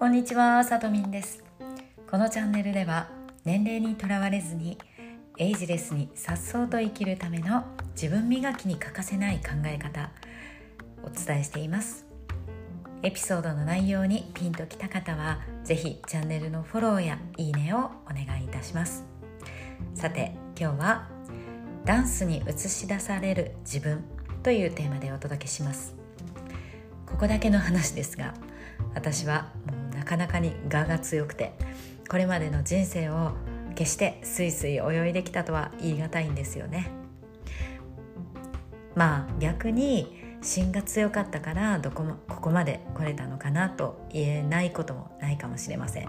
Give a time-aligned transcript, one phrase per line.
[0.00, 1.44] こんにちは、さとみんです。
[2.10, 3.10] このチャンネルでは
[3.44, 4.78] 年齢にとらわれずに
[5.36, 10.10] エイジレスに颯爽と生きるための自分磨きに欠かせない考え方
[11.02, 12.06] お伝えしています。
[13.02, 19.04] エピソードの内容にピンときた方は是非チャンネルのフォローやいいねをお願いいたします。
[19.94, 21.08] さて今日は
[21.84, 24.02] ダンスに映し出される自分
[24.42, 25.94] というテーマでお届けします。
[27.04, 28.32] ここだけの話ですが
[28.94, 29.52] 私は
[30.00, 31.52] なかなかに我が強くて
[32.08, 33.32] これまでの人生を
[33.74, 36.90] 決してスイスイ泳いできたとは言い難いんですよね
[38.94, 46.08] まあ逆に芯が強かったからどこもここまで来れたのかなと言えないこともないかもしれません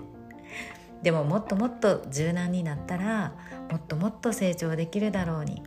[1.04, 3.34] でももっともっと柔軟になったら
[3.70, 5.64] もっともっと成長できるだろうに、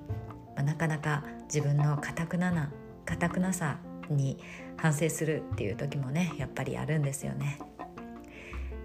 [0.56, 2.70] まあ、なかなか自分のかたくなな
[3.04, 3.76] かたくなさ
[4.08, 4.38] に
[4.78, 7.58] 反省するっていう時もねやっぱりあるんですよね。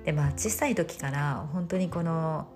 [0.05, 2.47] でまあ小さい時から本当にこの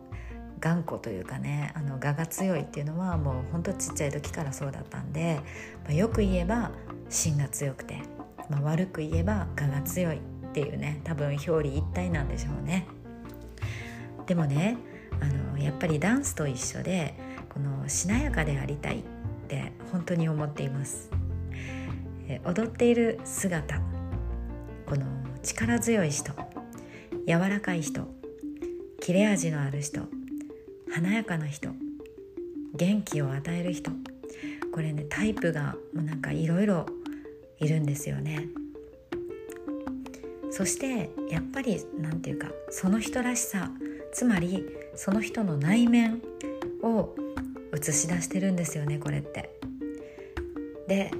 [0.59, 5.41] 頑固というかねあの我が強いっていうのはもう本当ちっちゃい時からそうだったんで、
[5.83, 6.71] まあ、よく言えば
[7.09, 8.01] 芯が強くて、
[8.49, 10.19] まあ、悪く言えば我が強いっ
[10.53, 12.87] ていうね多分表裏一体なんでしょうね。
[14.25, 14.77] でもね
[15.19, 17.13] あのやっぱりダンスと一緒で
[17.49, 19.03] このしなやかでありたいっ
[19.49, 21.11] て本当に思っています。
[22.45, 23.81] 踊っている姿
[24.85, 25.05] この
[25.41, 26.31] 力強い人
[27.27, 28.07] 柔らかい人
[28.99, 30.01] 切れ味のある人
[30.93, 31.69] 華やかな人
[32.73, 33.91] 元気を与える人
[34.73, 36.85] これねタイプがもうなんかいろいろ
[37.59, 38.47] いるんですよね
[40.51, 43.71] そしてやっぱり何て言うかその人らしさ
[44.11, 46.21] つまりその人の内面
[46.81, 47.15] を
[47.73, 49.49] 映し出してるんですよねこれって。
[50.87, 51.11] で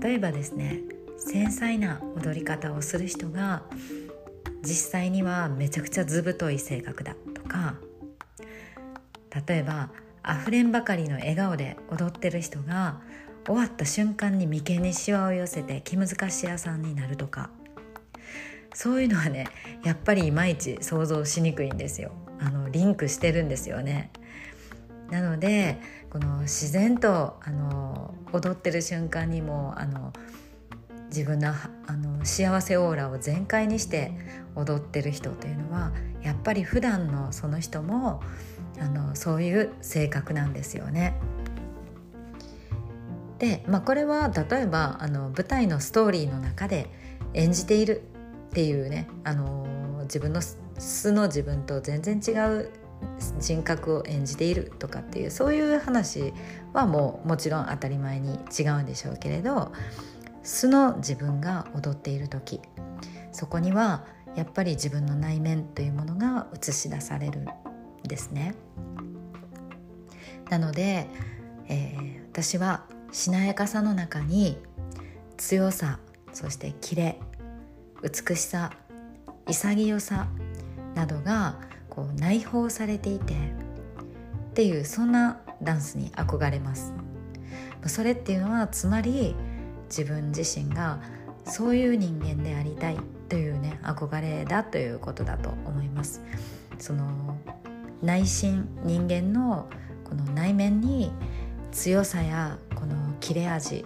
[0.00, 0.80] 例えばですね
[1.18, 3.64] 繊細な踊り方をする人が
[4.62, 7.74] 実際にはめちゃくちゃ図太い性格だとか
[9.46, 9.90] 例えば
[10.22, 13.00] あふれんばかりの笑顔で踊ってる人が
[13.44, 17.50] 終わった瞬間に眉間にしわを寄せて気難し屋さんになるとか。
[18.74, 19.48] そういうのはね
[19.84, 22.12] やっぱりいまいち想像しにくいんですよ。
[22.40, 24.10] あのリンクしてるんですよね。
[25.10, 25.78] なので
[26.10, 30.12] この自然とあの踊ってる瞬間にもあの
[31.14, 34.12] 自分のあの幸せオーラを全開にして
[34.54, 35.92] 踊ってる人というのは
[36.22, 38.22] やっぱり普段のその人も
[38.80, 41.14] あのそういう性格なんですよね。
[43.38, 46.88] で、まあ、これは例えばあの舞台のストーリーの中で
[47.34, 48.02] 演じている
[48.50, 49.66] っていうねあの
[50.02, 50.40] 自分の
[50.78, 52.70] 素の自分と全然違う
[53.40, 56.32] 人格を演じているとかっていうそういう話
[56.72, 59.72] はもうもちろん当たり前に違うんでしょうけれど
[60.42, 62.60] 素の自分が踊っている時
[63.32, 64.04] そこには
[64.34, 67.46] やっぱり自分の内面というものが映し出されるん
[68.04, 68.54] ですね。
[70.48, 71.06] なので、
[71.68, 74.58] えー、私はしなやかさの中に
[75.36, 75.98] 強さ
[76.32, 77.18] そしてキレ
[78.02, 78.70] 美しさ
[79.46, 80.28] 潔さ
[80.94, 86.92] などがこう内包されていてっていうそんなダンスに憧れます
[87.86, 89.34] それっていうのはつまり
[89.96, 91.00] 自分自身が
[91.44, 92.98] そういう人間でありたい
[93.28, 96.22] というね憧れだということだと思います。
[96.78, 97.36] その
[98.02, 99.68] 内心人間の
[100.04, 101.12] この内面に
[101.70, 103.84] 強さやこの切れ味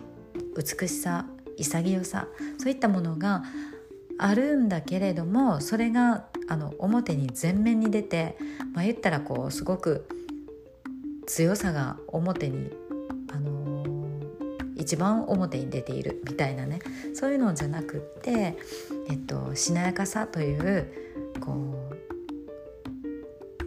[0.57, 1.27] 美しさ
[1.59, 2.27] 潔さ
[2.59, 3.43] そういったものが
[4.19, 8.39] あるんだけれどもそれがあの表に前面に出て、
[8.73, 10.09] まあ、言ったらこうすごく
[11.27, 12.71] 強さが表に、
[14.87, 16.79] 一番表に出ているみたいなね。
[17.13, 18.57] そういうのじゃなくって、
[19.11, 20.87] えっと、しなやかさという
[21.41, 21.91] こ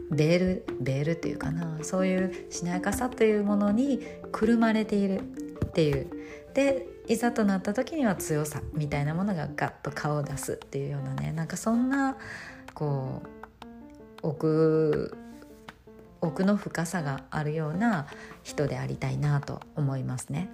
[0.09, 1.77] うベールベールっていうかな。
[1.81, 3.99] そういうしなやかさというものに
[4.31, 5.19] くるまれている
[5.65, 6.07] っていう。
[6.53, 11.33] でいざとなった時には強さみたいなものがガッと顔を出すっていうようなね。
[11.33, 12.15] なんかそんな
[12.73, 13.23] こ
[14.23, 15.17] う奥
[16.21, 18.07] 奥の深さがあるような
[18.43, 20.49] 人でありたいなと思いますね。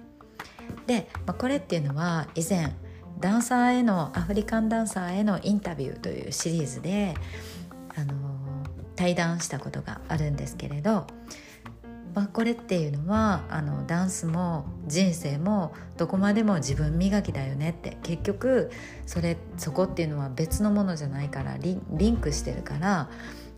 [0.86, 2.72] で、まあ、これっていうのは以前
[3.18, 7.14] ダンサーへのアフリカンダンサーへのインタビューというシリーズで、
[7.96, 8.14] あの
[8.94, 11.06] 対談したことがあるんですけれど
[12.16, 18.70] まあ、これっていうのはあのダンスも人生もどこまでも自分磨きだよねって結局
[19.04, 21.74] それそこっていうのは別のものじゃないからリ
[22.10, 23.10] ンクしてるから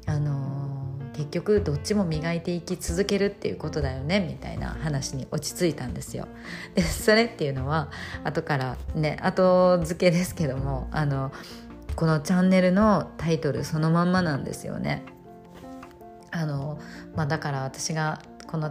[0.06, 0.77] あの
[1.18, 6.28] 結局どっちも磨いていき続けるっていうことだよねみたいな話に落ち着いたんですよ。
[6.76, 7.90] でそれっていうのは
[8.22, 11.32] 後からね後付けですけどもあの
[11.96, 15.02] このチャンネルのタイトルそのまんまなんですよね。
[16.30, 16.78] あの
[17.16, 18.70] まあ、だから私がこの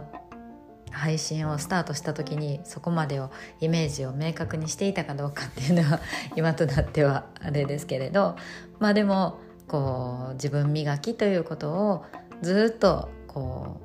[0.90, 3.30] 配信をスタートした時にそこまでを
[3.60, 6.00] イメージを明確にしていたかどうかっていうのは
[6.34, 8.36] 今となってはあれですけれど
[8.78, 12.04] まあでもこう自分磨きということを
[12.42, 13.80] ずっとこ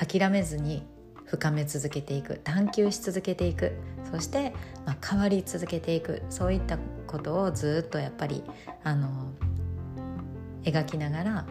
[0.00, 0.86] う諦めずに
[1.24, 3.72] 深め続けていく探求し続けていく。
[4.10, 4.52] そして、
[4.84, 6.22] まあ、変わり続けていく。
[6.28, 8.44] そういったことをずっとやっぱり
[8.84, 9.32] あの
[10.64, 11.46] 描きながら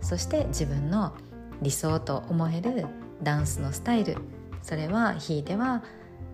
[0.00, 1.14] そして自分の
[1.62, 2.86] 理想と思える
[3.22, 4.16] ダンスのスタイル。
[4.62, 5.82] それはひいては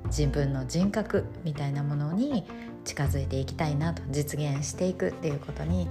[0.07, 2.45] 自分の人格みたいなものに
[2.85, 5.89] 近づいていきたいなと実現していくっていうことに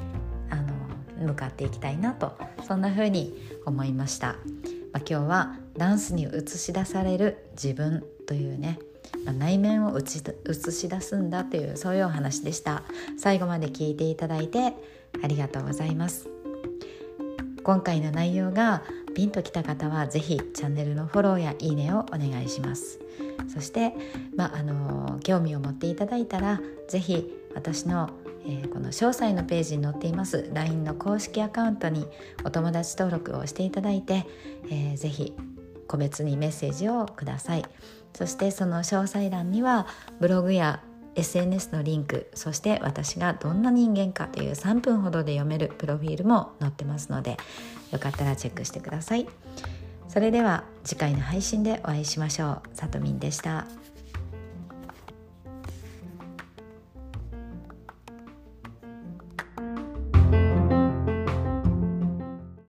[1.20, 2.34] 向かっていきたいなと
[2.68, 3.34] そんな風に
[3.66, 4.38] 思いました、まあ、
[5.00, 8.80] 今日はダンスに映し出される自分というね、
[9.26, 10.06] まあ、内面を映
[10.72, 12.84] し出すんだというそういうお話でした。
[13.18, 14.74] 最後まで聞いていただいて
[15.24, 16.30] ありがとうございます。
[17.64, 18.84] 今回の内容が
[19.16, 23.00] ピンときた方は是非チャンネルのフォローやいいねをお願いします。
[23.48, 23.94] そして、
[24.36, 28.10] まあ、あの興味を持っていただいたら是非私の、
[28.48, 32.08] え、この詳細のページに載っています LINE の公式アカウントに
[32.44, 34.26] お友達登録をしていただいて、
[34.70, 35.34] えー、ぜひ
[35.88, 37.66] 個別にメッセージをください。
[38.14, 39.88] そしてその詳細欄には
[40.20, 40.82] ブログや
[41.16, 47.38] SNS のリンクそして私がどんな人間かという3分ほどで読めるプロフィールも載ってますので
[47.92, 49.28] よかったらチェックしてください。
[50.08, 52.76] それでは次回の配信でお会いしましょう。
[52.76, 53.85] さとみんでした。